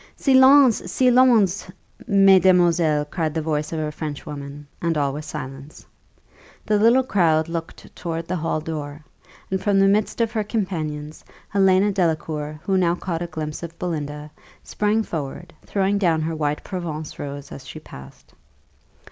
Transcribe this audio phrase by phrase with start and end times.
[0.15, 1.69] "Silence, silence,
[2.07, 5.85] mesdemoiselles!" cried the voice of a French woman, and all was silence.
[6.65, 9.05] The little crowd looked towards the hall door;
[9.51, 13.77] and from the midst of her companions, Helena Delacour, who now caught a glimpse of
[13.77, 14.31] Belinda,
[14.63, 18.33] sprang forward, throwing down her white Provence rose as she passed.